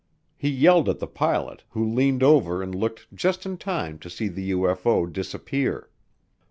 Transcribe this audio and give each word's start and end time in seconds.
He 0.35 0.49
yelled 0.49 0.89
at 0.89 0.97
the 0.97 1.05
pilot, 1.05 1.63
who 1.69 1.85
leaned 1.87 2.23
over 2.23 2.63
and 2.63 2.73
looked 2.73 3.05
just 3.13 3.45
in 3.45 3.55
time 3.57 3.99
to 3.99 4.09
see 4.09 4.29
the 4.29 4.49
UFO 4.49 5.05
disappear. 5.05 5.91